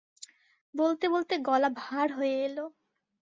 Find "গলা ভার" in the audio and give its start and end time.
1.47-2.07